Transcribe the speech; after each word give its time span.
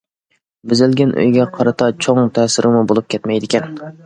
بېزەلگەن 0.71 1.11
ئۆيگە 1.23 1.45
قارىتا 1.59 1.91
چوڭ 2.07 2.23
تەسىرىمۇ 2.39 2.83
بولۇپ 2.95 3.13
كەتمەيدىكەن. 3.17 3.71